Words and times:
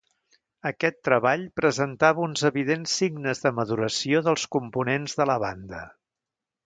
Aquest 0.69 0.95
treball 1.07 1.43
presentava 1.59 2.23
uns 2.29 2.43
evidents 2.49 2.95
signes 3.01 3.43
de 3.45 3.51
maduració 3.59 4.23
dels 4.29 4.47
components 4.57 5.21
de 5.21 5.29
la 5.33 5.37
banda. 5.45 5.85